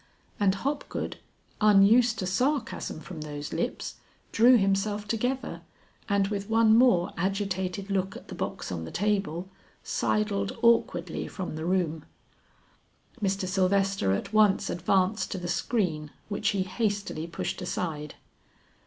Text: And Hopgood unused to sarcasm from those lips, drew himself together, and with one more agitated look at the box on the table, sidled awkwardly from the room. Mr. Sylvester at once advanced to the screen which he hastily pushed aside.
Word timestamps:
And 0.39 0.55
Hopgood 0.55 1.17
unused 1.61 2.17
to 2.17 2.25
sarcasm 2.25 3.01
from 3.01 3.21
those 3.21 3.53
lips, 3.53 3.97
drew 4.31 4.57
himself 4.57 5.07
together, 5.07 5.61
and 6.09 6.29
with 6.29 6.49
one 6.49 6.75
more 6.75 7.13
agitated 7.17 7.91
look 7.91 8.17
at 8.17 8.27
the 8.27 8.33
box 8.33 8.71
on 8.71 8.83
the 8.83 8.89
table, 8.89 9.47
sidled 9.83 10.57
awkwardly 10.63 11.27
from 11.27 11.55
the 11.55 11.65
room. 11.65 12.03
Mr. 13.21 13.47
Sylvester 13.47 14.11
at 14.13 14.33
once 14.33 14.71
advanced 14.71 15.29
to 15.33 15.37
the 15.37 15.47
screen 15.47 16.09
which 16.29 16.49
he 16.49 16.63
hastily 16.63 17.27
pushed 17.27 17.61
aside. 17.61 18.15